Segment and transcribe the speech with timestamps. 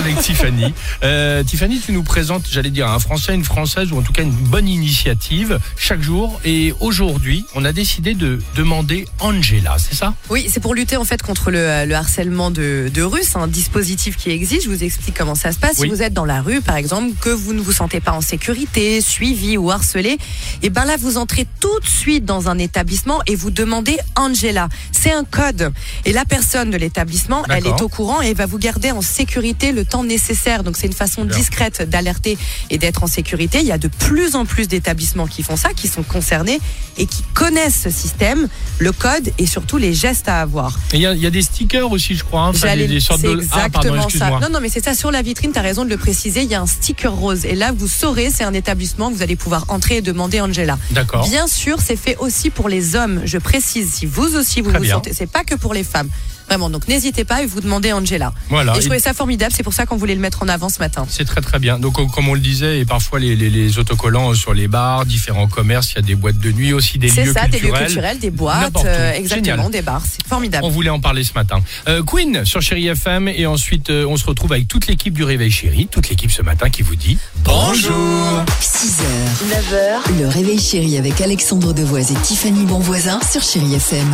[0.00, 0.72] Avec Tiffany.
[1.02, 4.22] Euh, Tiffany, tu nous présentes, j'allais dire, un Français, une Française, ou en tout cas
[4.22, 6.40] une bonne initiative chaque jour.
[6.44, 10.14] Et aujourd'hui, on a décidé de demander Angela, c'est ça?
[10.30, 13.20] Oui, c'est pour lutter en fait contre le, le harcèlement de, de rue.
[13.22, 14.64] C'est un dispositif qui existe.
[14.64, 15.76] Je vous explique comment ça se passe.
[15.78, 15.88] Oui.
[15.88, 18.22] Si vous êtes dans la rue, par exemple, que vous ne vous sentez pas en
[18.22, 20.16] sécurité, suivi ou harcelé,
[20.62, 24.68] et ben là, vous entrez tout de suite dans un établissement et vous demandez Angela.
[24.92, 25.72] C'est un code.
[26.06, 29.72] Et la personne de l'établissement, elle est au courant et va vous garder en sécurité
[29.72, 30.62] le temps nécessaire.
[30.64, 32.38] Donc c'est une façon discrète d'alerter
[32.70, 33.58] et d'être en sécurité.
[33.60, 36.60] Il y a de plus en plus d'établissements qui font ça, qui sont concernés
[36.96, 40.78] et qui connaissent ce système, le code et surtout les gestes à avoir.
[40.92, 42.42] Il y, a- il y a des stickers aussi, je crois.
[42.42, 43.28] hein, J'allais- des, des sortes de.
[43.52, 44.04] Ah, pardon, exactement ça.
[44.04, 44.40] excuse-moi.
[44.40, 45.52] Non, non, mais c'est ça sur la vitrine.
[45.52, 46.42] T'as raison de le préciser.
[46.42, 49.10] Il y a un sticker rose et là, vous saurez, c'est un établissement.
[49.10, 50.78] Vous allez pouvoir entrer et demander Angela.
[50.92, 51.26] D'accord.
[51.28, 53.22] Bien sûr, c'est fait aussi pour les hommes.
[53.24, 54.94] Je précise, si vous aussi vous Très vous bien.
[54.94, 56.08] sentez, c'est pas que pour les femmes.
[56.48, 58.32] Vraiment, donc n'hésitez pas et vous demandez Angela.
[58.48, 58.72] Voilà.
[58.72, 59.52] Et je trouvais ça formidable.
[59.56, 61.06] C'est pour ça qu'on voulait le mettre en avant ce matin.
[61.08, 61.78] C'est très très bien.
[61.78, 65.48] Donc comme on le disait, et parfois les, les- les autocollants sur les bars, différents
[65.48, 67.68] commerces, il y a des boîtes de nuit aussi, des C'est lieux ça, des lieux
[67.68, 67.86] culturels.
[67.86, 69.70] culturels, des boîtes, euh, exactement, Génial.
[69.70, 70.02] des bars.
[70.08, 70.64] C'est formidable.
[70.64, 71.60] On voulait en parler ce matin.
[71.88, 75.24] Euh, Queen sur Chéri FM et ensuite euh, on se retrouve avec toute l'équipe du
[75.24, 78.44] Réveil Chéri, toute l'équipe ce matin qui vous dit bonjour.
[78.60, 79.02] 6h,
[79.48, 84.06] 9h, le réveil chéri avec Alexandre Devoise et Tiffany Bonvoisin sur Chérie FM.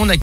[0.00, 0.16] On a